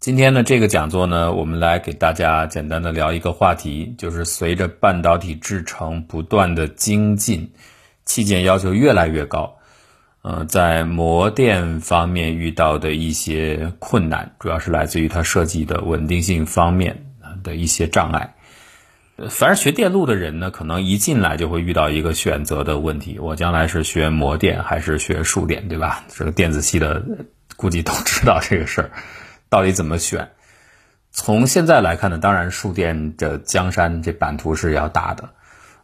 [0.00, 7.52] 今天呢，这个讲座呢，我们来给大家简单的聊一个话题，就是随着半导体制程不断的精进，
[8.04, 9.56] 器件要求越来越高，
[10.20, 17.06] 呃，在模电方面遇到的一些困难，主要是来自于它设计的稳定性方面
[17.42, 18.34] 的一些障碍。
[19.30, 26.04] 凡是学电路的人呢，可能一进来就会遇到一个选择的问题：我将来是学模电还是学数电，对吧？
[26.08, 27.02] 这个电子系的
[27.56, 28.90] 估计都知道这个事儿，
[29.54, 30.30] 到底怎么选？
[31.12, 35.30] 从现在来看呢，当然数电这江山这版图是要大的，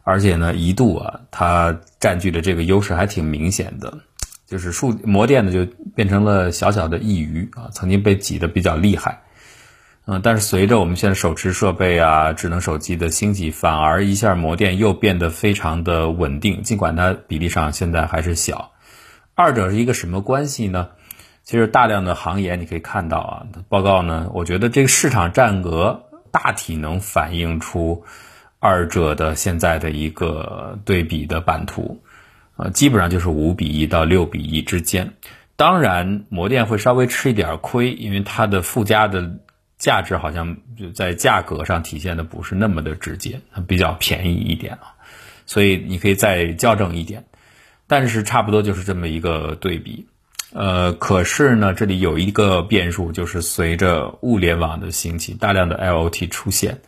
[0.03, 3.99] 而且呢，一度啊，它占据的这个优势还挺明显的，
[4.45, 9.21] 就是数模电呢就变成了小小的一隅啊，曾经被挤得比较厉害。
[10.05, 18.73] 嗯，但是随着我们现在手持设备啊、智能手机的兴起，反而一下模电又变得非常的稳定，尽管它比例上现在还是小。
[19.33, 20.89] 二者是一个什么关系呢？
[21.43, 28.03] 其实大量的行业你可以看到啊，报告呢，我觉得这个市场占额大体能反映出
[28.59, 32.01] 二者的现在的一个对比的版图，
[32.55, 35.13] 呃，基本上就是五比一到六比一之间。
[35.55, 39.31] 当然，模电会稍微吃一点亏，因为它的附加的。
[39.81, 44.93] 价值好像就在价格上体现的不是那么的直接，它比较便宜一点啊，
[45.47, 47.25] 所以你可以再校正一点，
[47.87, 50.05] 但是差不多就是这么一个对比。
[50.53, 56.81] 呃，可是呢，这里有一个变数，就是随着物联网的兴起，大量的 IoT 出现，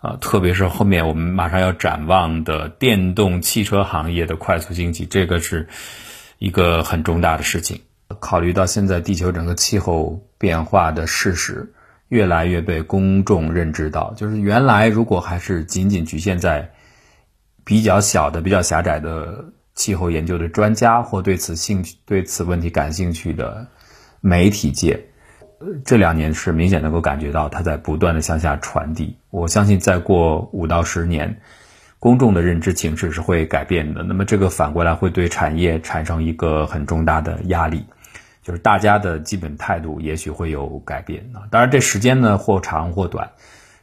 [0.00, 5.68] 啊，特别是后面我们马上要展望的电动汽车行业的快速兴起，这个是
[6.38, 7.80] 一个很重大的事情。
[8.18, 11.72] 考虑到现在地球整个气候变化的事实。
[12.08, 16.72] 越来越被公众认知到，就是原来如果还是仅仅局限在
[17.62, 19.44] 比较小的、比较狭窄的
[19.80, 23.68] 气候研究的专家或对此兴趣、对此问题感兴趣的
[24.20, 25.06] 媒体界，
[25.58, 29.16] 呃这两年是明显能够感觉到它在不断的向下传递。
[29.30, 31.40] 我相信再过五到十年，
[31.98, 34.02] 公众的认知形势是会改变的。
[34.02, 37.86] 那么这个反过来会对产业产生一个很重大的压力。
[38.42, 43.30] 就是大家的基本态度也许会有改变啊，当然这时间呢或长或短，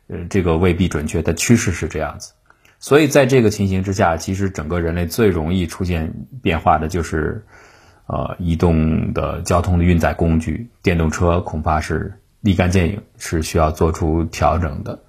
[0.07, 2.33] 呃，这个未必准确，但趋势是这样子。
[2.79, 7.43] 所以在这个情形之下，其实整个人类最容易出现变化的就是，
[8.05, 14.99] 呃，移动的交通的运载工具，电动车恐怕是立竿见影，是需要做出调整的。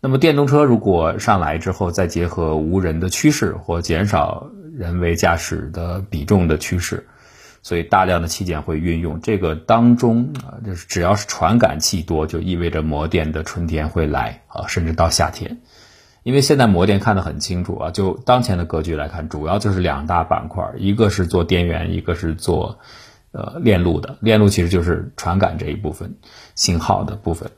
[0.00, 7.08] 那么电动车如果上来之后，再结合无人的趋势或减少人为驾驶的比重的趋势。
[7.60, 15.58] 所以大量的器件会运用这个当中啊，就是只要是传感器多，就意味着模电的春天会来啊，甚至到夏天。
[16.28, 22.80] 因为现在模电看得很清楚啊，就当前的格局来看，主要就是两大板块，一个是做电源，一个是做
[23.32, 24.18] 呃链路的。
[24.20, 26.16] 链路其实就是传感这一部分
[26.54, 27.50] 信号的部分。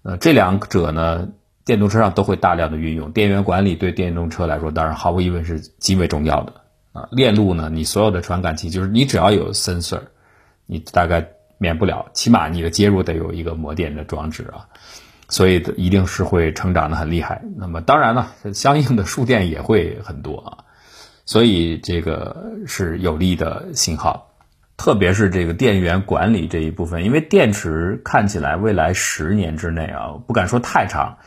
[0.00, 1.28] 呃，这两者呢，
[1.66, 3.12] 电动车上都会大量的运用。
[3.12, 6.54] 电源管理对电动车来说，当然毫无疑问是极为重要的。
[6.92, 7.68] 啊，链路呢？
[7.70, 10.00] 你所有的传感器，就是你只要有 sensor，
[10.64, 14.72] 你大概免不了，起码你的接入得有一个模电的装置啊，
[15.30, 17.42] 所以一定是会成长的很厉害。
[17.56, 20.58] 那么当然了，相应的数电也会很多啊，
[21.24, 24.32] 所以这个是有利的信号，
[24.76, 31.18] 特别是这个电源管理这一部分，因为电池看起来未来十年之内啊，不敢说太长，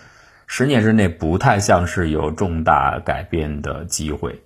[0.46, 4.42] 十年之内不太像是有重大改变的机会。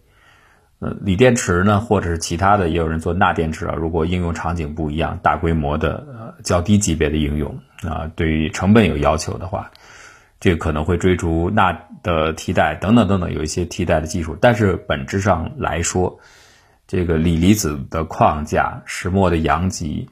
[0.79, 3.73] 呃，锂电池呢，或者是其他的，也有人做钠电池啊。
[3.75, 9.71] 如果应用场景不一样，大规模的、呃较低级别的应用啊，对于成本有要求的话，
[10.39, 14.37] 这可能会追逐钠的替代等等等等，有一些替代的技术。
[14.39, 16.19] 但是本质上来说，
[16.85, 20.07] 这个锂离子的框架、石墨的阳极，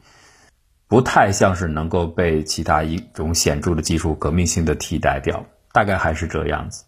[0.87, 6.84] 不太像是能够被其他一种显著的技术革命性的替代掉，大概还是这样子。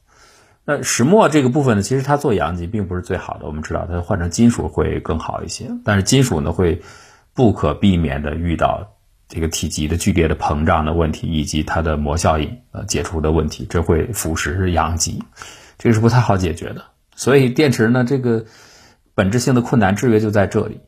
[0.70, 3.46] 那石墨这个部分呢，其实它做阳极并不是最好的。
[3.46, 5.72] 我们知道，它换成金属会更好一些。
[5.86, 6.82] 但是金属呢，会
[7.34, 8.98] 不可避免的遇到
[9.30, 15.24] 这个体积的剧烈的膨胀的问题，以及它的膜效应呃解除的问题，这会腐蚀阳极，
[15.78, 16.82] 这个是不太好解决的。
[17.16, 18.44] 所以电池呢，这个
[19.16, 20.82] 本质性的困难制约就在这里。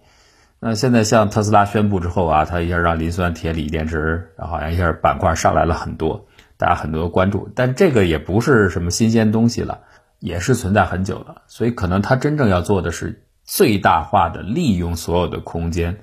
[0.59, 6.27] 那现在像特斯拉宣布之后啊，它一下让磷酸铁锂电池，然后好像一下板块上来了很多。
[6.59, 9.79] 大家很多关注，但这个也不是什么新鲜东西了，
[10.19, 11.43] 也是存在很久了。
[11.47, 15.99] 所以可能它真正要做的是最大化的利用所有的空间，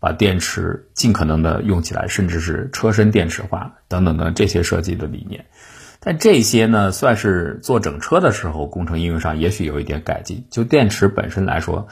[0.00, 5.46] 把电池尽可能的用起来，甚至是车身电池化等等的这些设计的理念。
[6.00, 10.44] 但这些呢，算是做整车的时候工程应用上也许有一点改进。
[10.50, 11.86] 就电池本身来说，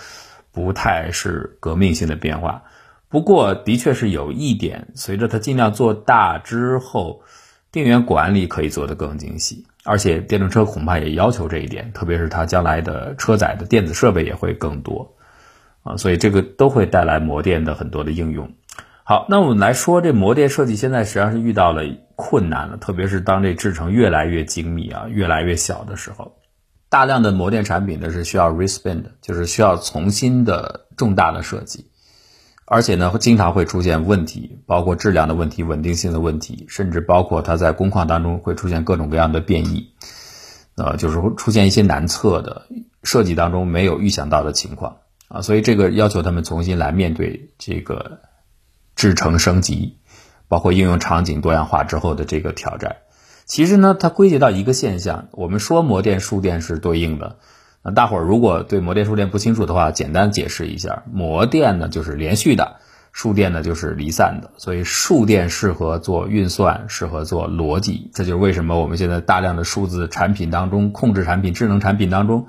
[0.51, 2.65] 不太是革命性的变化。
[3.09, 7.23] 不过的确是有一点，随着它尽量做大之后，
[7.71, 15.15] 电源管理可以做得更精细，而且电动车恐怕也要求这一点，特别是它将来的车载的电子设备也会更多
[15.83, 18.51] 啊，所以这个都会带来模电的很多的应用。
[19.05, 21.83] 好，那我们来说这模电设计现在实际上是遇到了
[22.17, 26.37] 困难了，特别是当这制程越来越精密啊，越来越小的时候，
[26.91, 31.87] 大量的模电产品呢是需要 respin 的，就是需要重新的重大的设计，
[32.71, 39.93] 而且呢经常会出现问题，包括质量的问题、稳定性的问题，甚至包括它在工况当中会出现各种各样的变异，
[40.77, 42.67] 呃，就是会出现一些难测的
[43.03, 44.99] 设计当中没有预想到的情况
[45.29, 48.21] 啊，所以这个要求他们重新来面对这个。
[48.99, 49.99] 制程升级，
[50.49, 52.97] 包括应用场景多样化之后的这个挑战，
[53.47, 55.29] 其实呢，它归结到一个现象。
[55.31, 57.39] 我们说模电数电是对应的，
[57.95, 62.77] 大伙儿如果对模电数电不清楚的话，简单解释一下，模电呢就是连续的，
[63.13, 64.51] 数电呢就是离散的。
[64.57, 72.47] 所以数电适合做运算，适合做逻辑，这就是为什么我们现在大量的数字产品当中，控制产品、智能产品当中，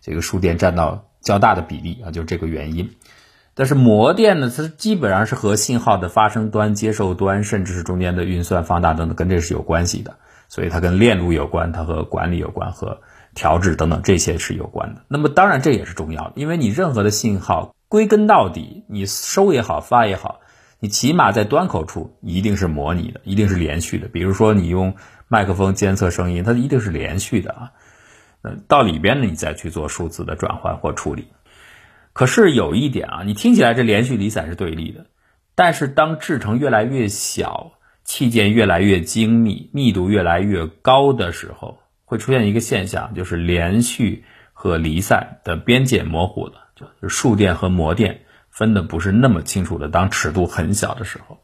[0.00, 2.90] 这个数电占到较大的比例啊，就这个原因。
[3.54, 10.16] 但是模电呢，它基本上是和信号的发生端、接受端，甚至是中间的运算、放大等等，跟这是有关系的。
[10.48, 13.02] 所以它跟链路有关，它和管理有关，和
[13.34, 15.02] 调制等等这些是有关的。
[15.08, 20.40] 那么当然这也是重要的，因为你任何的信号，归根到底，你收也好，发也好，
[20.78, 24.08] 你起码在端口处一定是模拟的，一定是连续的。
[24.08, 24.94] 比如说你用
[25.28, 27.72] 麦克风监测声音，它一定是连续的啊。
[28.42, 31.28] 嗯，到里边呢，你再去做数字的转换或处理。
[32.12, 35.06] 可是有一点啊，你听起来这连续离散是对立的，
[35.54, 37.72] 但是当制程越来越小，
[38.02, 41.79] 器件越来越精密，密度越来越高的时候，
[42.10, 49.88] 会出现一个现象，就是连续和离散的边界模糊了，就是数电和模电分的不是那么清楚的。
[49.88, 51.38] 当尺度很小的时候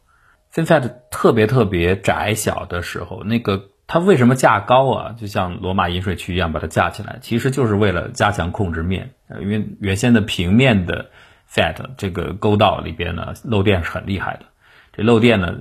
[0.52, 3.70] ，FinFET 特别特别窄小的时候，那个。
[3.88, 5.14] 它为什么架高啊？
[5.16, 9.12] 就像罗马饮水渠一样把它架起来，其实就是为了加强控制面。
[9.40, 11.10] 因为原先的平面的
[11.48, 14.46] FET 这个沟道里边呢，漏电是很厉害的。
[14.92, 15.54] 这漏电呢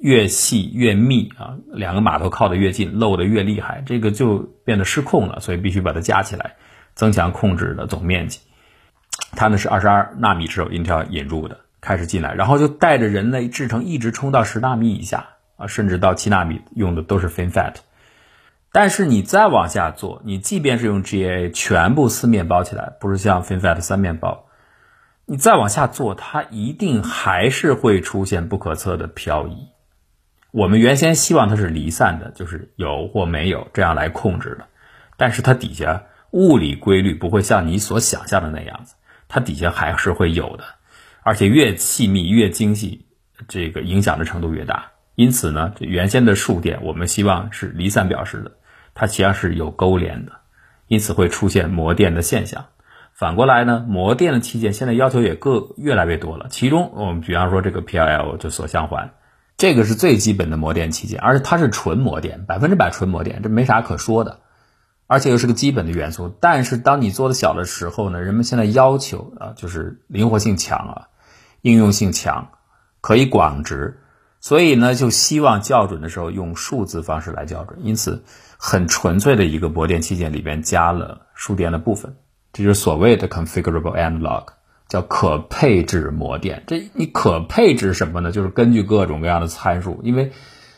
[0.00, 5.40] 越细越密啊，两个码头靠得越近，漏得越厉害，这个就变得失控了。
[5.40, 6.56] 所以必须把它加起来，
[6.94, 8.40] 增强控制的总面积。
[9.32, 15.26] 它呢是二十二纳米时候 Intel 引入的，开始进来，然后就带着人类制程一直冲到十纳米以下。
[15.56, 17.74] 啊，甚至到七纳米用的都是 FinFET，
[18.70, 24.44] 但是你再往下做，你即便是用 GAA 全部四面包起来，不是像 FinFET 三面包，
[25.26, 29.66] 你再往下做，它一定还是会出现不可测的漂移。
[30.50, 34.66] 我们原先希望它是离散的，就是有或没有这样来控制的，
[35.16, 38.94] 但是它底下物理规律不会像你所想象的那样子，
[39.28, 40.64] 它底下还是会有的，
[41.22, 43.06] 而且越细密越精细，
[43.46, 44.92] 这个影响的程度越大。
[45.14, 48.52] 因此呢，这原先的数电我们希望是离散表示的，
[48.94, 50.32] 它实际上是有勾连的，
[50.86, 52.66] 因此会出现模电的现象。
[53.12, 56.46] 反过来呢，模电的器件现在要求也各越来越多了。
[56.48, 59.10] 其中我们比方说这个 PLL 就锁相环，
[59.58, 64.38] 这个是最基本的模电器件，而且它是纯模电，百分之百纯模电，这没啥可说的，
[65.08, 66.32] 而且又是个基本的元素。
[66.40, 71.08] 但是当你做的小的时候呢，人们现在要求啊，就是灵活性强啊，
[71.60, 72.50] 应用性强，
[73.00, 74.00] 可以广值。
[74.40, 78.22] 所以呢，就希望校准的时候用数字方式来校准，因此
[78.56, 82.14] 很纯粹的一个模电器件里边加了数电的部分，
[82.52, 84.44] 这就是所谓的 configurable analog，
[84.88, 86.64] 叫可配置模电。
[86.66, 88.32] 这你可配置什么呢？
[88.32, 90.32] 就是根据各种各样的参数，因为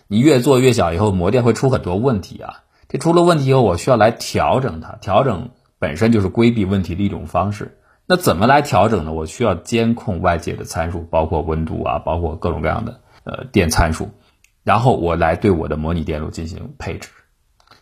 [0.09, 2.65] 你越做越小以后，模电会出很多问题啊。
[2.89, 7.79] 这出了问题以后，我需要来调整它，调整本身就是规避问题的一种方式。
[8.07, 9.13] 那怎么来调整呢？
[9.13, 13.01] 我需要监控外界的参数，包括温度啊，包括各种各样的。
[13.23, 14.09] 呃，电参数，
[14.65, 17.11] 然后我来对我的模拟电路进行配置。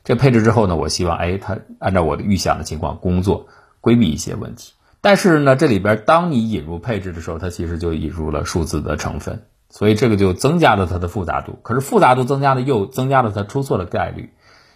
[0.03, 3.47] 这配置之后呢，我希望哎，它按照我的预想的情况工作，
[3.81, 4.73] 规避一些问题。
[5.01, 11.59] 但是呢，这里边当你引入配置的时候，它其实就引入了数字的成分，所以这个就增加了它的复杂度。
[11.63, 14.33] 可是复杂度增加了，又增加了它出错的概率。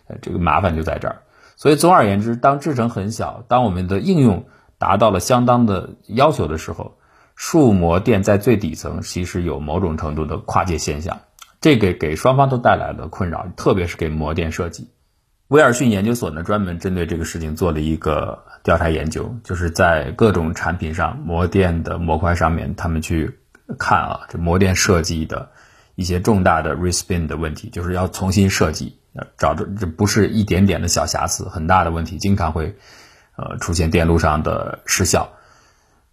[0.07, 1.23] 呃，这个麻烦就在这儿。
[1.57, 4.47] 所以总而言之，当制程很小，当我们的应用
[4.79, 6.97] 达到了相当的要求的时候。
[7.35, 11.23] 数模电在最底层其实有某种程度的跨界现象，
[11.62, 14.91] 这个给双方都带来了困扰，特别是给模电设计。
[15.52, 23.38] 威尔逊研究所呢专门针对这个事情做了一个调查研究，就是在各种产品上模电的模块上面，他们去
[23.78, 25.50] 看啊，这模电设计的
[25.94, 28.97] 一些重大的 respin 的问题，就是要重新设计，
[29.37, 32.75] 找着这不是一点点的小瑕疵，很大的问题，经常会
[33.37, 35.32] 呃出现电路上的失效。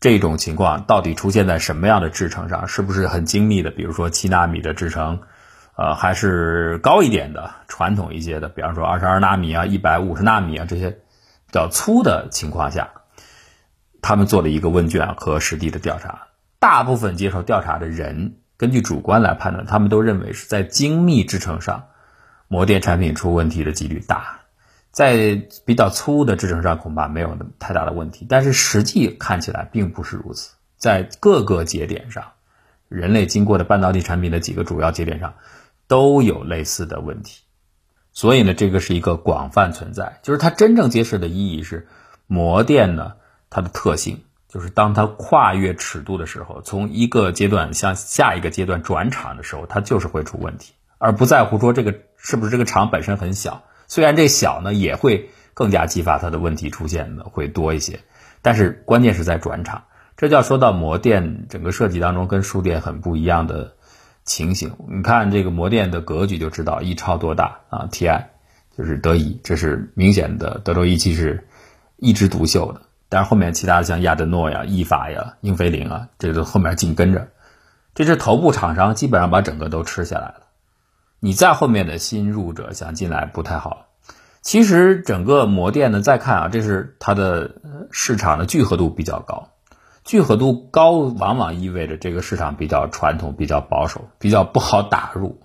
[0.01, 2.67] 这种情况到底出现在什么样的制程上？
[2.67, 3.71] 是不是很精密的？
[3.71, 5.21] 比如说七纳米的制程，
[5.79, 12.89] 呃，还是高一点的传统一些的，比方说二十二纳米啊、一百五十纳米啊这些比较粗的情况下，
[14.01, 16.27] 他们做了一个问卷和实地的调查，
[16.59, 21.85] 大部分接受调查的人根据主观来判断，他们都认为是在精密制程上，
[22.49, 24.41] 模电产品出问题的几率大。
[24.91, 30.55] 在比较粗的制程上恐怕没有那么太大的问题，但是实际看起来并不是如此。
[30.75, 32.33] 在各个节点上，
[32.89, 35.35] 人类经过的半导体产品的几个主要节点上
[35.89, 37.41] 都有类似的问题。
[38.13, 40.19] 所以呢，这个是一个广泛存在。
[40.23, 41.87] 就是它真正揭示的意义是，
[42.27, 43.13] 模电呢
[43.49, 53.63] 它的特性就是当它跨越尺度的时候，从一个阶段向下一个阶段转场的时候，它就是会出问题，而不在乎说这个是不是这个场本身很小。
[53.87, 58.01] 虽然这小呢，也会更加激发它的问题出现的会多一些，
[58.41, 59.85] 但是关键是在转场，
[60.17, 63.75] 这就要说到模电整个设计当中跟数电很不一样的
[64.29, 64.71] 情形。
[64.87, 68.25] 你看这个模电的格局就知道，一超多大啊？TI
[68.77, 71.47] 就是德仪，这是明显的德州仪器是
[71.97, 77.29] 一枝独秀的，但是后面其他的像亚德诺呀、意法呀、英飞凌啊，这都后面紧跟着，
[77.95, 80.35] 这是头部厂商基本上把整个都吃下来了。
[81.19, 83.87] 你在后面的新入者想进来不太好。
[84.41, 87.55] 其实整个模电呢，再看啊，这是它的
[87.91, 89.49] 市场的聚合度比较高。
[90.09, 95.39] 聚合度高往往意味着这个市场比较传统、比较保守、比较不好打入。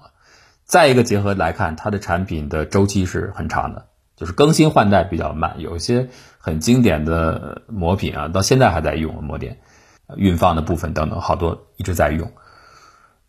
[0.65, 3.85] 再一个结合来看，它的产品的周期是很长的，
[4.17, 5.57] 就是更新换代比较慢。
[5.59, 9.59] 有些很经典的模品啊，到现在还在用模电，
[10.17, 12.33] 运放的部分等等，好多一直在用。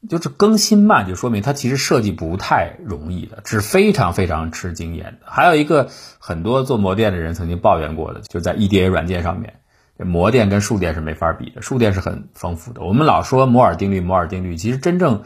[0.07, 5.25] 就是更新慢，就说明它其实设计不太容易的，是非常非常吃经验的。
[5.25, 9.55] 还有一个很多做模电的人曾经抱怨过的，就在 EDA 软件上面，
[9.97, 12.81] 这模电跟数电是没法比的，数电是很丰富的。
[12.81, 15.23] 我们老说摩尔定律，摩尔定律，其实真正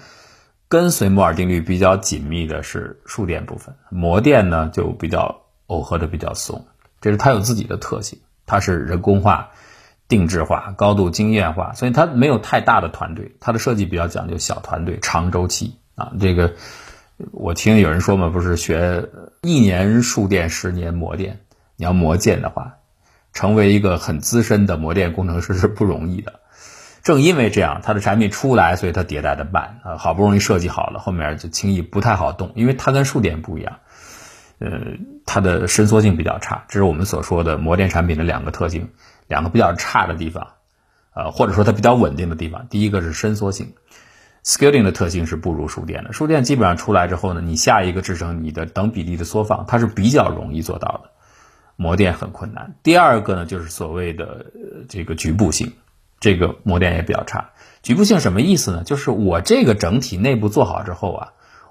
[0.68, 6.66] 跟随摩尔定律比较紧密的是数电部分，模电呢就比较耦合的比较松，
[7.02, 9.50] 这是它有自己的特性，它是人工化。
[10.08, 16.14] 定制化、高度经验化，所以它没有太大的团队，它的设计比较讲究小团队、长周期啊。
[16.20, 16.56] 这个
[17.32, 19.08] 我听有人说嘛，不是学
[19.44, 21.42] 一年数电，十年模电。
[21.76, 22.78] 你要磨剑的话，
[23.39, 26.41] 成为一个很资深的模电工程师是不容易的。
[27.03, 29.96] 正因为这样，它的产品出来，所以它迭代的慢啊。
[29.96, 33.77] 好不容易设计好了，后面就轻易不太好动，因为它跟数电不一样，
[34.60, 34.69] 呃，
[35.25, 36.65] 它的伸缩性比较差。
[36.67, 38.89] 这是我们所说的模电产品的两个特性。
[39.29, 40.48] 两个比较差的地方，
[41.13, 43.74] 呃，或者说它比较稳定的地方，第一个是伸缩性
[44.43, 46.12] ，scaling 的特性是不如数电的。
[46.12, 51.12] 数电基本上出来之后呢，你下一个制成你的等比例的缩放，它是比较容易做到的，
[51.79, 52.75] 模电很困难。
[52.83, 54.45] 第二个呢，就是所谓的
[54.89, 55.71] 这个局部性，
[56.19, 57.51] 这个模电也比较差。
[57.81, 58.83] 局部性什么意思呢？
[58.83, 61.27] 就是我这个整体内部做好之后啊，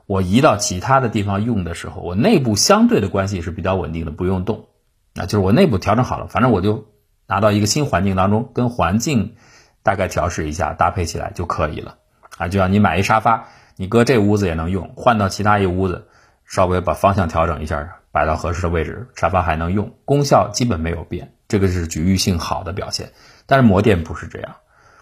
[0.07, 4.69] 我移到其他的地方用的时候，我内部相对的关系是比较稳定的，不用动。
[5.15, 6.87] 啊，就是我内部调整好了，反正我就。
[7.31, 9.35] 拿到一个新环境当中，跟环境
[9.83, 11.99] 大概调试一下，搭配起来就可以了
[12.39, 12.49] 啊。
[12.49, 16.09] 就像你买一沙发，你搁这屋子也能用，换到其他一屋子，
[16.47, 21.35] 稍微把方向调整一下，摆到合适的位置，沙发还能用，功效基本没有变。
[21.49, 23.13] 这个是局域性好的表现。
[23.47, 24.57] 但是模电不是这样，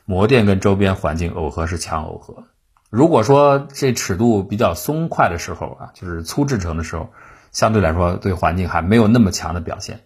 [0.04, 2.44] 模电跟周边环境耦合是强耦合。
[2.90, 7.10] 如果说这尺度比较松快的时候啊，就是粗制成的时候，
[7.52, 10.00] 相对来说对环境还没有那么强的表现。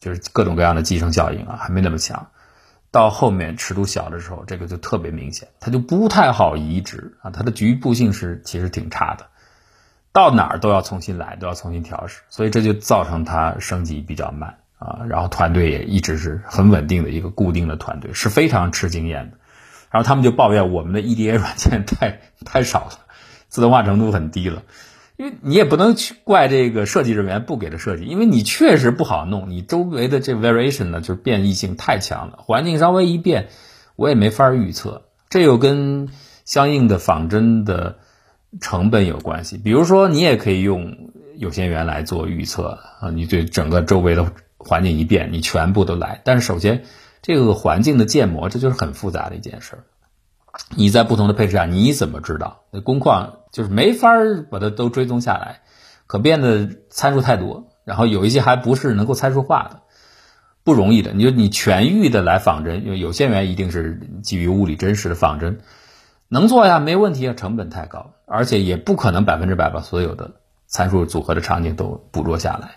[0.00, 2.28] 就是各种各样的寄生效应啊，还没那么强。
[2.92, 9.26] 到后面尺度小的时候，这个就特别明显，它就不太好移植啊，它的局部性是其实挺差的，
[10.18, 14.98] 到哪儿都要重新来，都要重新调试，所以这就造成它升级比较慢啊。
[15.08, 19.36] 然后团队也一直是很稳定的一个固定的团队，是非常吃经验的。
[19.92, 22.98] 然后他们就抱怨我们的 EDA 软件太太少了，
[23.46, 24.64] 自动化程度很低了。
[25.16, 33.50] 因为你也不能去怪这个设计人员不给的设计，因为你确实不好弄，你周围的这 variation 呢，就是变异性太强了，环境稍微一变，
[33.94, 35.02] 我也没法预测。
[35.28, 36.08] 这又跟
[36.44, 37.98] 相应的仿真的
[38.60, 39.58] 成本有关系。
[39.58, 46.20] 比如说，你也可以用有限元来做预测啊，你对整个周围的环境一变，你全部都来。
[46.24, 46.84] 但是首先，
[47.22, 49.84] 这个环境的建模，这就是很复杂的一件事儿。
[50.74, 52.62] 你在不同的配置下，你怎么知道？
[52.72, 54.08] 那工况就是没法
[54.50, 55.60] 把它都追踪下来，
[56.06, 59.82] 可变的参数太多，然后有一些还不是能够参数化的，
[60.64, 61.12] 不容易的。
[61.12, 65.60] 你就你全域的来仿真，因为有限元一定是基于物理真实的仿真，
[66.28, 70.32] 能做呀，没问题啊，成本太高，而且也不可能百分之百把所有的
[70.66, 72.72] 参数组合的场景都捕捉下来。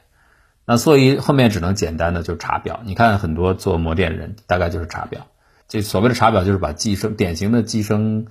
[0.66, 2.80] 那所以后面只能简单的就查表。
[2.86, 5.28] 你看很多做模电的人，大概就是查表。
[5.68, 8.28] 这所谓的查表就是把寄生典型的寄生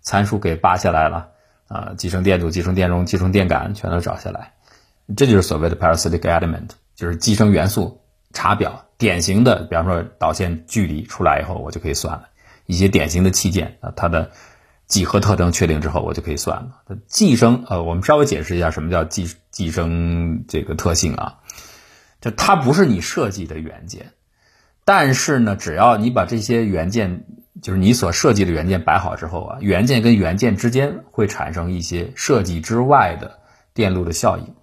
[0.00, 1.28] 参数给扒下来了
[1.68, 4.52] 啊，寄生电阻、寄生电容、寄生电感全都找下来，
[5.16, 8.84] 这就是所谓的 parasitic element，就是寄生元素查表。
[8.98, 12.28] 典型的，比方说导线距离出来以后，我就可以算了。
[12.66, 14.30] 一些典型的器件啊，它的
[14.90, 16.82] 几何特征确定之后，我就可以算了。
[17.06, 21.38] 寄生，呃，我们稍微解释一下什么叫寄寄生这个特性啊，
[22.20, 24.12] 就它不是你设计的元件。
[24.84, 27.24] 但是呢，只要你把这些元件，
[27.62, 33.38] 就是你所设计的元件摆好之后啊，元件跟元件之间会产生一些设计之外的
[33.72, 34.56] 电路的效应，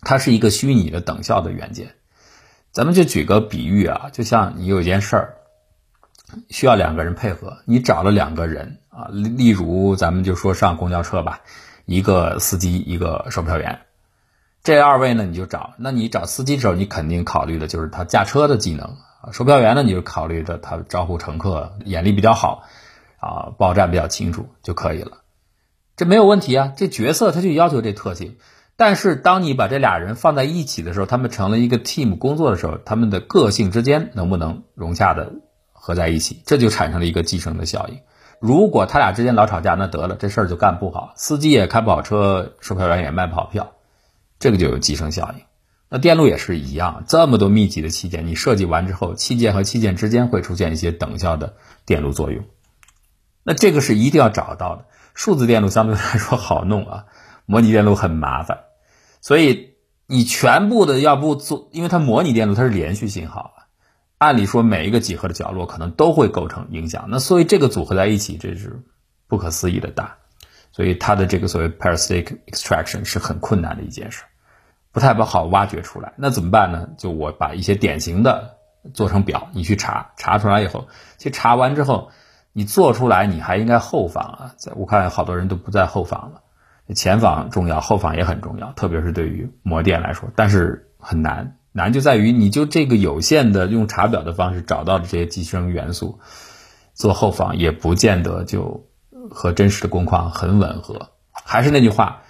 [0.00, 1.94] 它是一个虚拟的等效的元件。
[2.72, 5.34] 咱们就举个比喻啊，就像你有一件事儿
[6.50, 11.40] 需要两个人配合，你找了两个人啊，例例如咱们就说上公交车吧，
[11.84, 13.80] 一个司机，一个售票员，
[14.62, 18.96] 这二位呢你就找，那你找司机的时候，你肯定考虑的就是他驾车的技能。
[19.32, 22.62] 售票员呢，你就考虑着他招呼乘客眼力比较好，
[23.18, 25.18] 啊，报站比较清楚就可以了，
[25.96, 26.72] 这没有问题啊。
[26.74, 28.36] 这角色他就要求这特性，
[28.76, 35.32] 但是当你把这俩人放在一起的时候，他们成了一个 team 工作的时候，他们的个性之间能不能融洽的
[35.72, 37.98] 合在一起，这就产生了一个寄生的效应。
[38.40, 43.72] 如果他俩之间老吵架，那得了，这事儿就干不好，司机也开不好车，售票员也卖不好票，
[44.38, 45.44] 这个就有寄生效应。
[45.88, 52.44] 那电路也是一样，这么多密集的器件，你设计完之后，器件和器件之间会出现一些等效的电路作用。
[53.44, 54.86] 那这个是一定要找到的。
[55.14, 57.04] 数字电路相对来说好弄啊，
[57.46, 58.64] 模拟电路很麻烦。
[59.20, 59.76] 所以
[60.06, 63.65] 你全部的要不做，因为它模拟电路它是连续信号啊，
[64.18, 67.06] 按理说每一个几何的角落可能都会构成影响。
[67.08, 68.82] 那所以这个组合在一起，这是
[69.28, 70.16] 不可思议的大。
[70.72, 74.24] 所以它的这个所谓 parasitic extraction 是很困难的一件事。
[74.92, 76.88] 不太不好挖掘出来，那怎么办呢？
[76.96, 78.56] 就我把一些典型的
[78.94, 82.10] 做成表，你去查，查出来以后，其实查完之后，
[82.54, 84.54] 你做出来你还应该后仿啊。
[84.56, 96.18] 在我看好多人都不在后仿了，前仿重要，后仿也很重要，特别是对于模电来说，但是很难，难就在于你就这个有限的用查表的方式找到的这些寄生元素，
[96.94, 98.88] 做后仿也不见得就
[99.30, 101.10] 和真实的工况很吻合。
[101.30, 102.22] 还是那句话，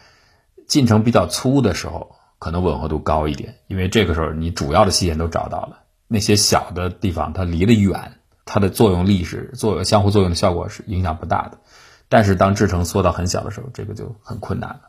[0.66, 2.16] 进程比较粗的时候。
[2.38, 11.58] 可能吻合度高一点，因为这个时候你主要的器件都找到了，那些小的地方它离得远，它的作用力是作相互作用的效果是影响不大的。
[12.10, 14.80] 但是当制程缩到很小的时候，这个就很困难了。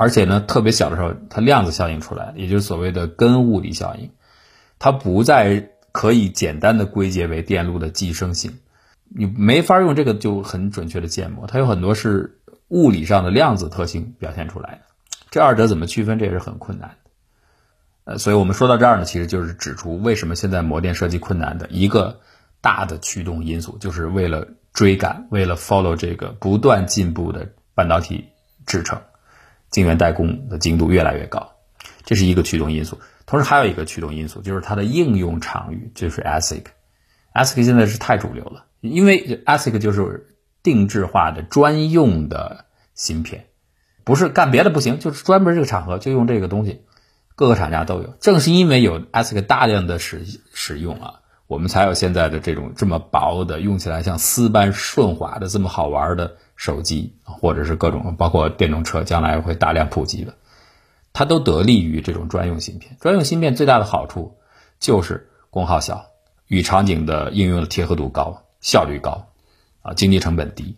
[0.00, 4.12] 而且呢，特别小的时候，它量子效应出来，也就是所谓的根物理效应，
[4.78, 8.60] 它不再可以简单的归结为电路的寄生性，
[9.10, 14.80] 你没法用这个就很准确的建模，它有很多是物理上的量子特性表现出来的。
[15.30, 16.18] 这二者怎么区分？
[16.18, 17.10] 这也是很困难的。
[18.04, 22.20] 呃，所以我们说到这儿呢，其实就是指出为什么现在模电设计困难的一个
[22.62, 28.30] 大的驱动因素，就是为了追赶，为了 follow 这个不断进步的半导体
[28.64, 29.02] 制程、
[29.70, 31.52] 晶圆代工的精度越来越高，
[32.04, 32.98] 这是一个驱动因素。
[33.26, 36.64] 同时还有一个驱动因素，就是它的应用场域，就是 ASIC。
[37.32, 43.46] ASIC 现在是太主流了，因为 ASIC 就是定制化的专用的芯片。
[44.02, 46.80] 不是干别的不行，就是专门这个场合就用这个东西，
[47.36, 48.14] 各个厂家都有。
[48.18, 60.34] 正是因为有 ASIC 大量的使使用啊，我们才有现在的这种这么薄的，用起来像丝般顺滑的这么好玩的手机，或者是各种包括电动车将来会大量普及的，
[61.14, 62.98] 它都得力于这种专用芯片。
[63.00, 64.36] 专用芯片最大的好处
[64.78, 66.04] 就是功耗小，
[66.48, 69.28] 与场景的应用的贴合度高，效率高，
[69.80, 70.76] 啊，经济成本低。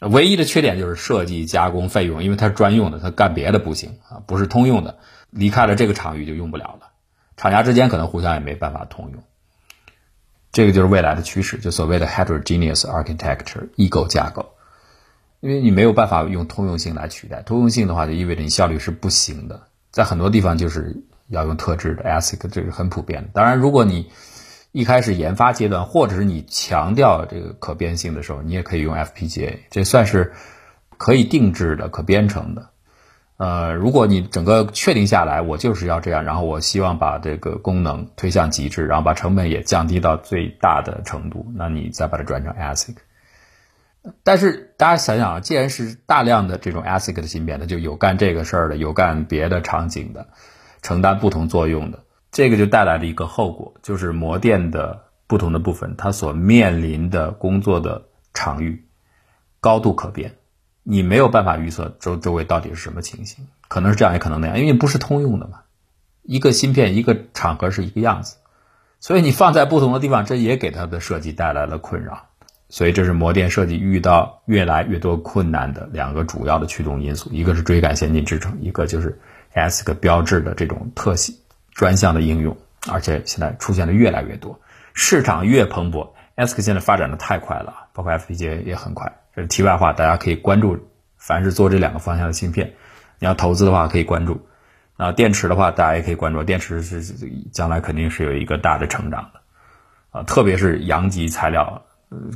[0.00, 4.96] 唯一的缺点就是设计加工费用，因为它是专用的，它干别的不行啊，不是通用的，
[5.28, 6.92] 离开了这个场域就用不了了。
[7.36, 9.22] 厂家之间可能互相也没办法通用。
[10.50, 14.53] 这个就是未来的趋势，就所谓的 heterogeneous architecture 异构架构，
[15.44, 20.96] 因为你没有办法用通用性来取代，通用性的话就意味着你效率是不行的，在很多地方就是
[21.28, 23.28] 要用特制的 ASIC，这是很普遍的。
[23.34, 24.10] 当然，如果你
[24.72, 30.32] 一开始研发阶段，或者是你强调这个可变性的时候，你也可以用 FPGA，这算是
[30.96, 32.70] 可以定制的、可编程的。
[33.36, 42.94] 呃，如果你整个确定下来，我就是要这样，然后我希望把这个功能推向极致，然后把成本也降低到最大的程度，那你再把它转成 ASIC。
[44.22, 50.28] 但是大家想想啊，既然是大量的这种 ASIC 的芯片，它就有干这个事儿的，有干别的场景的，
[50.82, 52.04] 承担不同作用的。
[52.32, 58.88] 这个就带来了一个后果，就是模电的不同的部分，它所面临的工作的场域
[59.60, 60.34] 高度可变，
[60.82, 65.60] 你没有办法预测周周围到底是什么情形，可能是这样，也可能那样，因为你不是通用的嘛。
[66.22, 68.38] 一个芯片一个场合是一个样子，
[68.98, 72.26] 所以你放在不同的地方，这也给它的设计带来了困扰。
[72.68, 79.18] 所以这是模电设计遇到越来越多困难的两个主要的驱动因素，一个是追赶先进制程，一个就是
[79.54, 81.36] ASIC 标志的这种特性
[81.72, 82.56] 专项的应用，
[82.90, 84.58] 而且现在出现的越来越多，
[84.94, 89.12] 市场越蓬勃，ASIC 现在发展的太快了，包括 FPGA 也很快。
[89.36, 90.78] 这是题外话，大家可以关注，
[91.16, 92.72] 凡是做这两个方向的芯片，
[93.18, 94.46] 你要投资的话可以关注。
[94.96, 97.02] 啊，电池的话，大家也可以关注，电池是
[97.52, 99.40] 将来肯定是有一个大的成长的，
[100.10, 101.82] 啊，特别是阳极材料。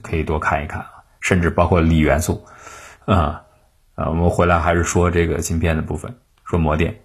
[0.03, 2.45] 可以多看一看啊，甚至包括锂元素，
[3.05, 3.45] 啊
[3.95, 7.01] 啊，我们回来还是说这个芯片的部分，说模电，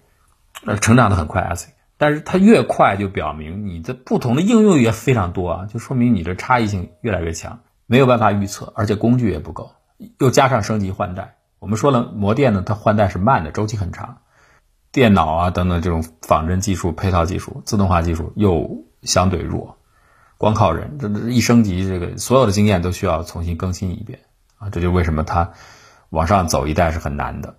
[0.64, 1.54] 呃，成长的很快啊，
[1.96, 9.72] 但是它越快就表明你的不同的应用也非常多啊，就说明你的差异性越来越强，没有办法预测，而且工具也不够，
[10.18, 14.18] 又加上升级换代，我们说了模电呢，它换代是慢的，周期很长，
[14.92, 19.76] 电脑啊等等这种仿真技术、配套技术、自动化技术又相对弱。
[20.36, 24.20] 光靠人，这这一升级，这个所有的经验都需要重新更新一遍
[24.58, 24.68] 啊！
[24.70, 25.52] 这就为什么它
[26.10, 27.56] 往上走一代是很难的。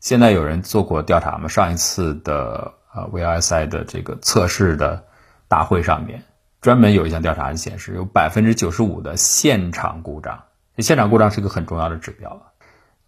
[0.00, 1.48] 现在有人做过调查吗？
[1.48, 5.04] 上一次的呃 VLSI 的这个测试的
[5.48, 6.24] 大会上面，
[6.60, 10.44] 专门有一项调查显示，有百分之九十五的现场故障。
[10.78, 12.52] 现场故障是一个很重要的指标。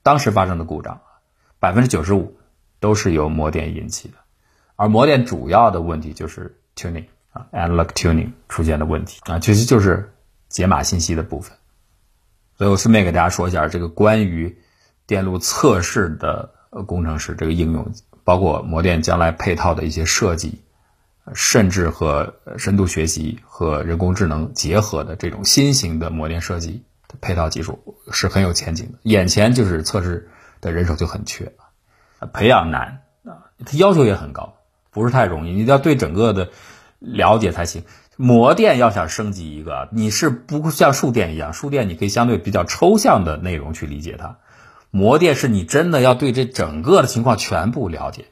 [0.02, 1.00] 当时发生的故障，
[1.58, 2.38] 百分之九十五
[2.78, 4.14] 都是由模电引起的，
[4.76, 7.06] 而模电主要的问题就是 tuning。
[7.52, 10.12] Analog tuning 出现的问题啊，其实就是
[10.48, 11.56] 解码信息的部分。
[12.58, 14.58] 所以我顺便给大家说一下，这个关于
[15.06, 16.54] 电路测试的
[16.86, 17.92] 工程师这个应用，
[18.24, 20.62] 包括模电将来配套的一些设计，
[21.34, 28.98] 甚至和深度学习和人工智能结合的这种新型的模电设计的配套技术是很有前景的。
[29.02, 30.30] 眼前就是测试
[30.62, 31.52] 的人手就很缺，
[32.32, 34.56] 培养难啊，它要求也很高，
[34.90, 35.52] 不是太容易。
[35.52, 36.50] 你要对整个的。
[36.98, 37.84] 了解才行。
[38.18, 44.38] 模电要想升级一个，你是不像数电一样，数电你可以相对比较抽象的内容去理解它。
[44.90, 48.24] 模电是你真的要对这整个的情况全部了解。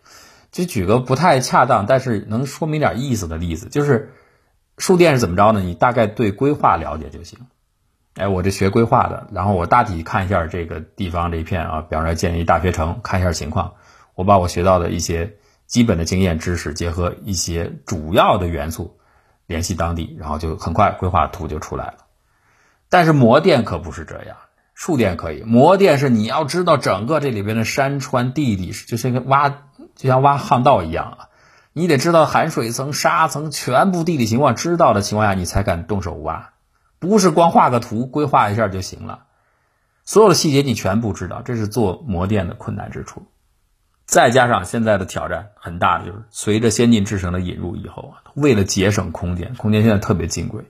[0.51, 4.15] 就举个不太恰当，但是能说明点意思的例子，就是
[4.79, 5.61] 数电是怎么着呢？
[5.61, 7.41] 你大概对规划了解就行。
[8.15, 13.75] 哎，我这学规划的，然后我大体看一下这个地方这一片啊，比方说建一大学城，看一下情况，
[14.15, 15.35] 我把我学到的一些。
[15.67, 18.99] 基本的经验知识结合一些主要的元素，
[19.47, 21.95] 联系当地，然后就很快规划图就出来了。
[22.89, 24.37] 但是模电可不是这样，
[24.75, 31.29] 数电可以，模电是你要知道整个这里边的山川地理，就像个挖，就像挖巷道一样啊，
[31.73, 36.53] 你得知道含水层、沙层全部地理情况，知道的情况下你才敢动手挖，
[37.01, 39.25] 不是光画个图规划一下就行了，
[40.05, 43.27] 所有的细节你全部知道，这是做模电的困难之处。
[44.07, 50.65] 再加上现在的挑战很大的就是，随着先进制程的引入以后，为了节省空间，空间现在特别金贵，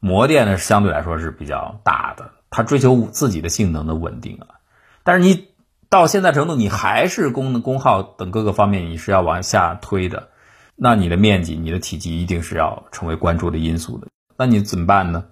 [0.00, 4.58] 模电呢相对来说是比较大的，它追求自己的性能的稳定啊。
[5.04, 5.48] 但是你
[5.88, 10.28] 到现在程度，你还是功能功耗等各个方面你是要往下推的，
[10.74, 14.08] 那你的面积、你的体积一定是要成为关注的因素的。
[14.36, 15.26] 那你怎么办呢？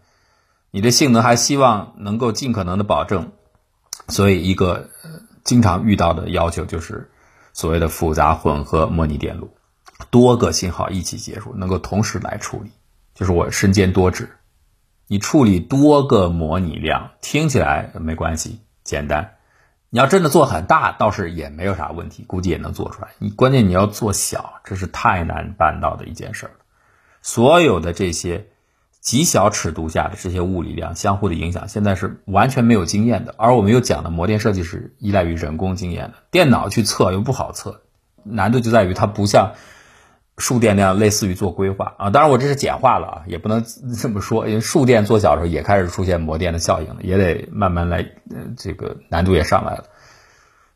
[0.71, 3.33] 你的性能还希望能够尽可能的保证，
[4.07, 4.89] 所以一个。
[5.45, 7.11] 经常遇到的要求就是
[7.53, 9.57] 所谓的复杂混合模拟电路，
[10.11, 12.71] 多个信号一起接入，能够同时来处理，
[13.15, 14.29] 就是我身兼多职。
[15.07, 19.37] 你处理多个模拟量，听起来没关系，简单。
[19.91, 23.09] 你要真的做很大，倒是也没有啥问题，估计也能做出来。
[23.19, 26.53] 你关键你要做小，这是太难办到的一件事儿。
[27.23, 28.49] 所有的这些。
[29.09, 33.35] 极小尺度下的这些物理量相互的影响，现在是完全没有经验的。
[33.39, 37.81] 而我们又讲的模电设计是依赖于人工经验的，电脑去测又不好测，
[38.23, 39.55] 难度就在于它不像
[40.37, 42.11] 数电那样类似于做规划啊。
[42.11, 43.65] 当然我这是简化了啊，也不能
[43.99, 48.05] 这么说，因为数电做小的时候也开始出现模电的效应了，也得慢慢来，
[48.59, 49.85] 这个难度也上来了。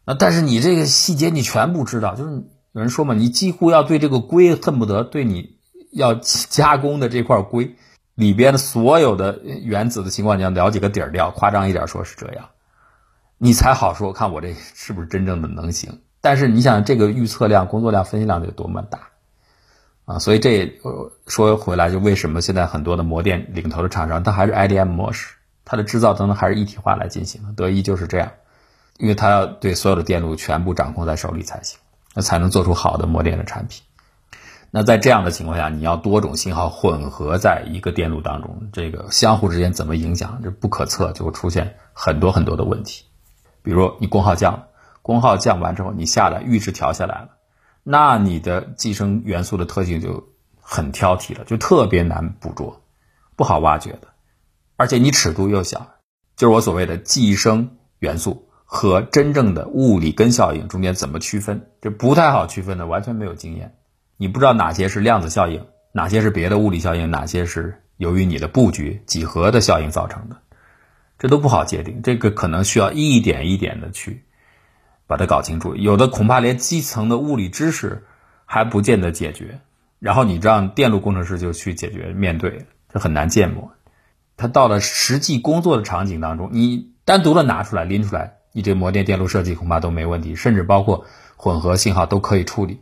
[0.07, 2.31] 那但是你这个细节你全部知道，就是
[2.73, 5.59] 有人说嘛，你几乎要对这个硅恨不得对你
[5.93, 7.77] 要加工的这块硅。
[8.15, 12.51] 里边的所有的原子的情况，你要了解个底儿掉，夸张一点说是这样，
[13.39, 16.01] 你才好说看我这是不是真正的能行。
[16.21, 19.09] 但是你想，这个预测量、工作量、分析量得多么大
[20.05, 20.19] 啊！
[20.21, 20.81] 所以这
[21.27, 27.53] 说回来，就为什么现在很多的模电领头的厂商，它还是 IDM 模式，它的制造等等还是一体化来进行的。
[27.55, 28.31] 德一就是这样，
[28.99, 31.81] 因为它要对所有的电路全部掌控在手里才行，
[32.15, 33.83] 那才能做出好的模电的产品。
[34.75, 43.05] 那在这样的情况下，你要多种信号混合在一个电路当中，这个相互之间怎么影响，这不可测，就会出现很多很多的问题。
[43.63, 44.69] 比如你功耗降，
[45.03, 47.29] 功耗降完之后，你下来阈值调下来了，
[47.83, 50.27] 那你的寄生元素的特性就
[50.59, 52.81] 很挑剔了，就特别难捕捉，
[53.37, 54.09] 不好挖掘的，
[54.79, 55.87] 而且你尺度又小，
[56.35, 63.75] 就是我所谓的寄生元素和真正的物理根效应中间怎么区分，这不太好区分的，完全没有经验，
[64.17, 70.37] 你不知道哪些是量子效应，哪些是别的物理效应，哪些是由于你的布局几何的效应造成的，
[71.19, 74.25] 这都不好界定，这个可能需要一点一点的去
[75.07, 78.05] 把它搞清楚，有的恐怕连基层的物理知识
[78.47, 79.61] 还不见得解决。
[79.99, 83.73] 然后你让电路工程师就去解决面对，这很难建模。
[84.37, 92.81] 他到了实际工作的场景当中，你单独的拿出来拎出来，你这模电电路设计恐怕都没问题，甚至包括混合信号都可以处理。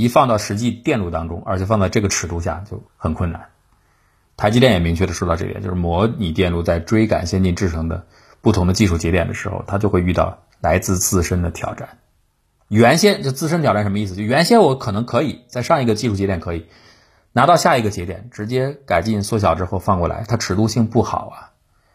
[0.00, 3.48] 一放到实际电路当中，而且放在这个尺度下就很困难。
[4.36, 8.06] 台积电也明确的说到这点，就是模拟电路在追赶先进制程的
[8.40, 11.98] 不同的技术节点的时候，它就会遇到来自自身的挑战。
[12.68, 14.14] 原先就自身挑战什么意思？
[14.14, 16.66] 就原先我可能可以在上一个技术节点可以
[17.32, 21.50] 拿到下一个节点，直接改进缩小之后放过来，它尺度性不好啊。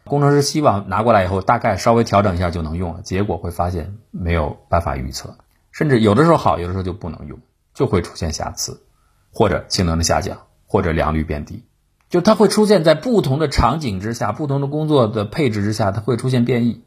[0.06, 5.38] 工程师希望拿过来以后大概稍微调整一下就能用了，结果会发现没有办法预测，
[5.72, 7.39] 甚至有的时候好，有的时候就不能用，
[7.74, 8.84] 就会出现瑕疵，
[9.32, 11.64] 或者性能的下降，或者良率变低，
[12.10, 16.84] 就它会出现在不同的场景之下，不同的工作的配置之下，它会出现变异。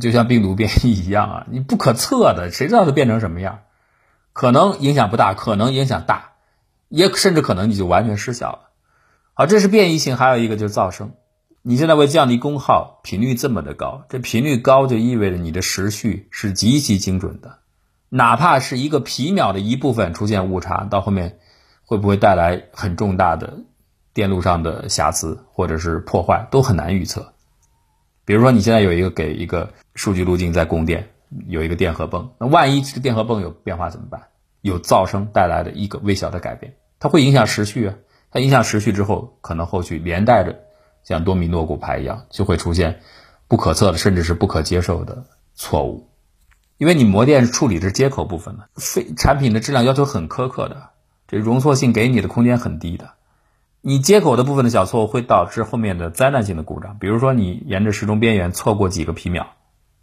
[0.00, 3.60] 就像病毒变异一样啊，你不可测的，谁知道它变成什么样？
[4.32, 6.32] 可能影响不大，可能影响大，
[6.88, 8.70] 也甚至可能你就完全失效了。
[9.34, 11.12] 好，这是变异性，还有一个就是噪声。
[11.62, 17.58] 你现在为降低功耗，频率这么的高，这频率高就意味着你的时序是极其精准的，
[18.16, 21.40] 哪怕是一个皮秒的一部分出现误差，到后面
[21.84, 23.64] 会不会带来很重大的
[24.12, 27.32] 电路上的瑕疵或者是破坏，都很难预测。
[28.24, 31.08] 比如说，你现在有一个给一个数据路径在供电，
[31.48, 34.28] 有一个电荷泵，那万一这个电荷泵有变化怎么办？
[34.60, 37.96] 有噪声带来的一个微小的改变，它会影响时序啊。
[38.30, 40.60] 它影响时序之后，可能后续连带着
[41.02, 43.00] 像多米诺骨牌一样，就会出现
[43.48, 45.24] 不可测的，甚至是不可接受的
[45.56, 46.08] 错误。
[46.76, 50.90] 因为你模电是处理的是接口部分的，非产品的质量要求很苛刻的，
[51.28, 53.10] 这容错性给你的空间很低的。
[53.80, 59.46] 你接口的部分的小错误会导致后面的灾难性的故障，比如说你沿着时钟边缘错过几个皮秒，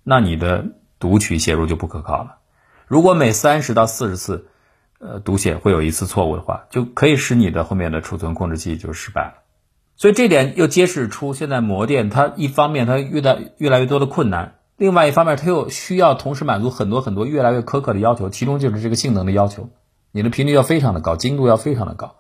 [0.04, 0.66] 那你的
[1.00, 2.38] 读取写入就不可靠了。
[2.88, 4.48] 如果每三十到四十次，
[5.00, 9.44] 呃，读写会有一次错误的话，就可以使你的后面的储存控制器就失败了。
[9.96, 19.70] 所以这点又揭示出现在模电它一方面它遇到越来越多的困难，另外一方面它又需要同时满足很多很多越来越苛刻的要求，其中就是这个性能的要求，
[20.12, 22.16] 你的频率要非常的高，精度要非常的高。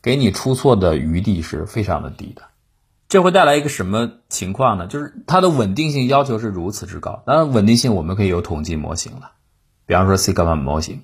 [0.00, 2.44] 给你出错的余地是非常的低的，
[3.10, 4.86] 这会带来一个什么情况呢？
[4.86, 7.22] 就是它的稳定性要求是如此之高。
[7.26, 9.32] 当然，稳定性我们可以有统计模型了，
[9.84, 11.02] 比方说 Sigma 模型。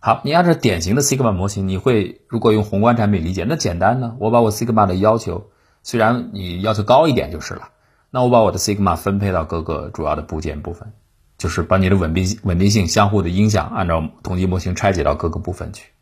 [0.00, 4.16] 好，你按照典型的 Sigma 模型，你会如果用宏观产品理解，那简单呢？
[4.18, 5.46] 我把我 Sigma 的要求，
[5.82, 7.70] 虽然你要求高一点就是了，
[8.14, 10.92] 那我把我的 Sigma 分配到各个主要的部件部分，
[11.38, 15.92] 就是把你的稳定稳定性相互的影响，按照统计模型拆解到各个部分去。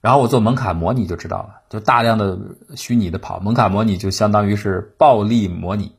[0.00, 2.36] 然后我做蒙卡模拟就知道了，就大量的
[2.74, 5.94] 虚拟的跑蒙卡模拟，就相当于是暴力模拟，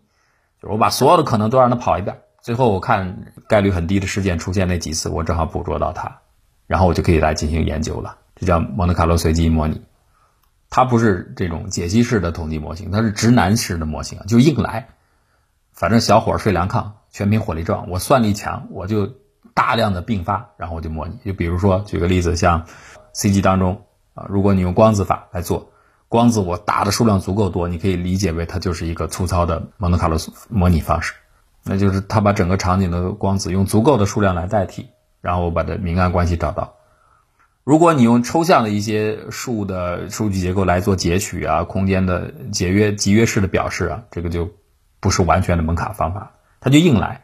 [0.61, 6.19] 就是我把所有的可能都让它跑一遍，最后我看概率很低的事件出现那几次，我正好捕捉到它，
[6.67, 8.17] 然后我就可以来进行研究了。
[8.35, 9.81] 这叫蒙特卡洛随机模拟，
[10.69, 14.89] 它不是这种解析式的统计模型，它是直男式的模型，就硬来。
[15.79, 19.09] 反正小伙睡凉炕，全凭火力壮，我算力强，我就
[19.53, 21.17] 大量的并发，然后我就模拟。
[21.23, 22.65] 就比如说举个例子，像
[23.13, 23.85] C G 当中。
[24.15, 25.71] 啊，如果你用光子法来做，
[26.09, 31.13] 光子我打的数量足够多，你可以理解为它就是一个粗糙的蒙特卡洛模拟方式，
[31.63, 34.89] 那就是它把整个场景的光子用足够的数量来代替，
[35.21, 36.73] 然后我把这明暗关系找到。
[37.63, 44.51] 如果你用抽象的一些数的数据结构来做截取啊，空间的节约集约式的表示啊，这个就
[44.99, 47.23] 不是完全的蒙卡方法，它就硬来。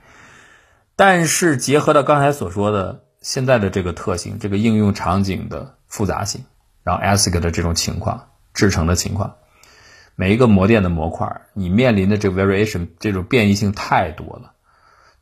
[0.95, 6.45] 但是结合到刚才所说的现在的这个特性，这个应用场景的复杂性。
[6.83, 9.37] 然后 ASIC 的这种情况，制成的情况，
[10.15, 14.51] 每一个模电的模块，你面临的这个 variation 这种变异性太多了，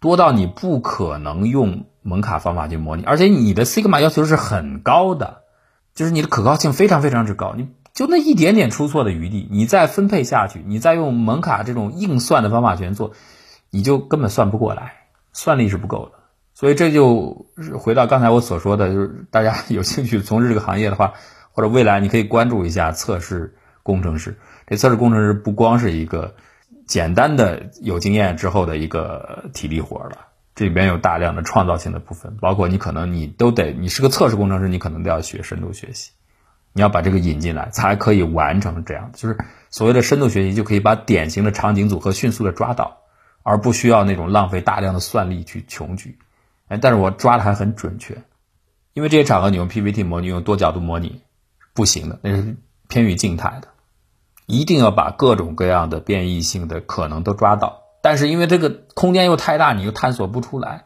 [0.02, 5.44] 多到你不可能用蒙卡方法去模拟，而且你的 sigma 要求是很高的，
[5.96, 13.14] 就是你的可靠性非常非常之高，你就那一点点出错的余地，你再分配下去，你再用蒙卡这种硬算的方法去做，
[13.70, 14.94] 你就根本算不过来，
[15.32, 16.20] 算力是不够的。
[16.54, 17.48] 所以这就
[17.80, 21.14] 回到刚才我所说的，就是大家有兴趣从事这个行业的话。
[21.56, 23.54] 或者未来你可以关注一下测试
[23.84, 24.40] 工程师。
[24.66, 26.34] 这测试工程师不光是一个
[26.88, 30.18] 简单的有经验之后的一个体力活了，
[30.56, 36.10] 这里边有大量的创造性的部分，包括你可能你都得，你是个测试工程师，你可能都要学深度学习。
[36.74, 39.12] 你要把这个引进来，才可以完成这样。
[39.14, 39.38] 就是
[39.70, 42.98] 所谓的深度学习，就可以把典型的场景组合迅速的抓到，
[43.44, 46.18] 而不需要那种浪费大量的算力去穷举。
[46.68, 48.24] 哎，但是我抓的还很准确，
[48.94, 51.22] 因为这些场合你用 PPT 模拟、用多角度模拟
[51.74, 52.56] 不行的，那是
[52.88, 53.68] 偏于静态的，
[54.46, 57.82] 一定要把各种各样的变异性的可能都抓到。
[58.02, 60.86] 但是因为这个空间又太大，你又探索不出来，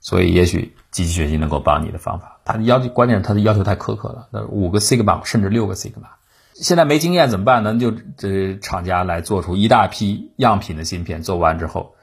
[0.00, 2.40] 所以也许机器学习能够帮你的方法。
[2.44, 6.16] 它的要求，关键是它的要求太苛刻了，那五个 sigma 甚至六个 sigma。
[6.54, 7.76] 现在没经验怎么办呢？
[7.76, 11.94] 就这厂家来做出一大批样品的芯片，做完之后，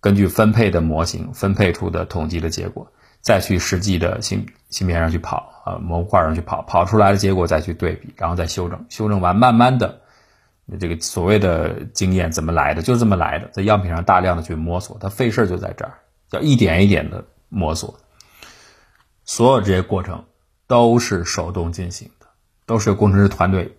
[0.00, 10.00] 根据分配的模型分配出的统计的结果，再去实际的芯芯片上去跑啊，模块上去跑，跑出来的结果再去对比，然后再修正，修正完慢慢的。
[10.78, 12.82] 这个所谓的经验怎么来的？
[12.82, 15.94] 就这么来的，在样品上大量的去摸索，它费事就在这儿，
[16.30, 18.00] 要一点一点的摸索。
[19.26, 20.24] 所有这些过程
[20.66, 22.26] 都是手动进行的，
[22.64, 23.76] 都是工程师团队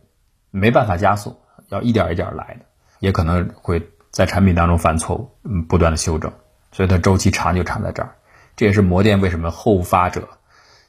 [0.51, 1.35] 没办法加速，
[1.69, 2.65] 要一点一点来的，
[2.99, 6.31] 也可能会在产品当中犯错误，嗯，不断的修正，
[6.71, 8.15] 所以它周期长就长在这儿。
[8.55, 10.29] 这也是模电为什么后发者、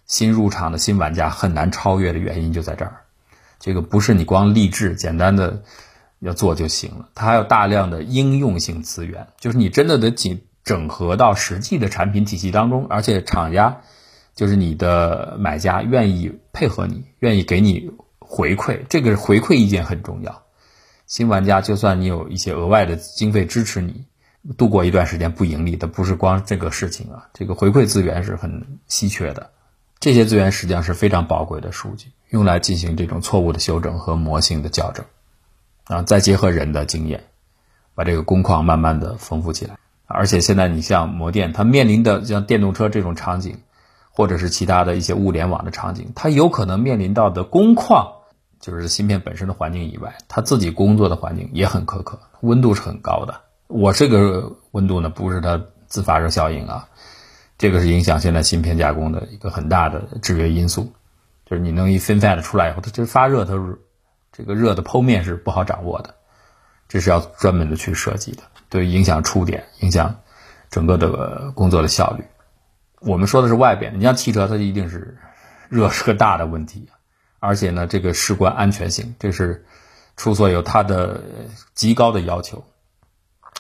[0.05, 3.05] 新入场的新玩家很难超越的原因，就在这儿。
[3.59, 5.62] 这个不是你光励志简单的。
[6.25, 13.83] 要做就行了，它还有大量的应用性资源，就是你真的得紧整合到实际的产品体系当中，而且厂家
[14.35, 20.42] 就是你的买家愿意配合你，愿意给你回馈，这个回馈意见很重要。
[21.07, 24.07] 新玩家就算你有一些额外的经费支持你
[24.57, 29.51] 度过一段时间不盈利，它不是光这个事情啊，这个回馈资源是很稀缺的，
[30.01, 35.05] 这些资源实际上是非常宝贵的数据，用来进行这种错误的修正和模型的校正。
[35.85, 37.25] 啊，再结合人的经验，
[37.94, 39.77] 把这个工况慢慢的丰富起来。
[40.12, 43.61] 而且现在你像模电，它面临的像电动车这种场景，
[44.11, 48.12] 或者是其他的一些物联网的场景，它有可能面临到的工况，
[48.61, 53.40] 就是芯片本身的环境以外，它自己工作的环境也很苛刻，温度是很高的。
[53.68, 56.88] 我这个温度呢，不是它自发热效应啊，
[57.59, 60.92] 这个是影响现在芯片加工的一个很大的制约因素。
[61.44, 63.81] 就是你能一 FinFET 出来以后，它就是发热，它是。
[64.35, 66.14] 这个热的剖面是不好掌握的，
[66.88, 70.22] 这是要专门的去设计的，对影响触点，影响
[70.70, 72.24] 整个的工作的效率。
[73.00, 75.18] 我们说的是外边，你像汽车，它一定是
[75.68, 76.88] 热是个大的问题，
[77.38, 79.66] 而且呢，这个事关安全性，这是
[80.16, 81.22] 出所有它的
[81.74, 82.64] 极高的要求。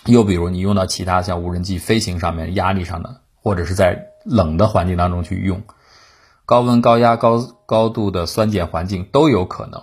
[0.06, 5.62] 又比如你用到其他像无人机飞行上面压力上的，或者是在冷的环境当中去用，
[6.46, 9.82] 高温、高压、高高度的酸碱环境都有可能。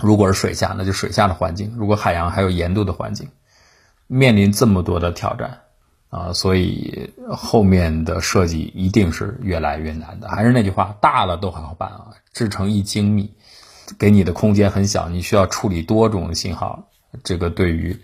[0.00, 3.30] 如果是水下，那就水下的环境；如果海洋还有盐度的环境，
[4.08, 5.60] 面临这么多的挑战
[6.10, 10.28] 啊，所以后面的设计一定是越来越难的。
[10.28, 13.34] 还是那句话，大了都很好办啊，制成一精密，
[13.98, 16.88] 给你的空间很小，你需要处理多种信号，
[17.22, 18.00] 这个对于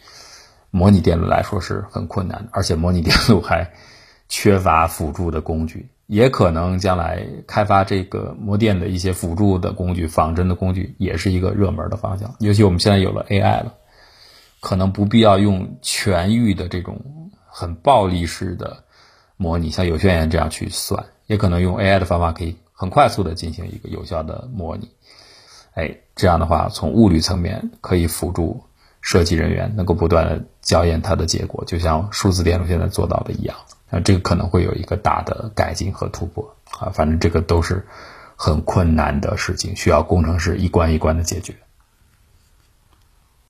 [0.71, 3.73] 模拟电路来说是很困难的，而且模拟电路还
[4.29, 5.89] 缺乏辅助的工具。
[6.07, 12.35] 也可能将来开发这个模电的一些辅助的工具、仿真的工具，也是一个热门的方向。
[12.41, 13.73] 尤其我们现在有了 AI 了，
[14.65, 16.99] 可能不必要用全域的这种
[17.47, 18.83] 很暴力式的
[19.37, 24.91] 模拟，像有限元这样去算，也可能用 AI 的方法可以很快速的进行一个有效的模拟。
[25.75, 28.65] 哎，这样的话，从物理层面可以辅助
[29.03, 33.55] 设计人员能够不断的校验它的结果，就像数字电路现在做到的一样。
[33.91, 37.87] 那这个可能会有一个大的改进和突破啊，反正这个都是
[38.35, 41.55] 很困难的事情，需要工程师一关一关的解决。